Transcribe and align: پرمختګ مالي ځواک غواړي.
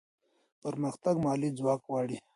پرمختګ 0.61 1.15
مالي 1.25 1.49
ځواک 1.57 1.81
غواړي. 1.87 2.17